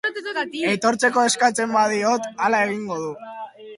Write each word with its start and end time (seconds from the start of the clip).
Etortzeko 0.69 1.25
eskatzen 1.31 1.75
badiot, 1.77 2.27
hala 2.47 2.63
egingo 2.71 2.99
du. 3.05 3.13